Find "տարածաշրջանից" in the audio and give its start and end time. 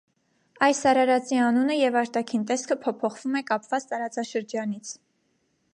3.93-4.97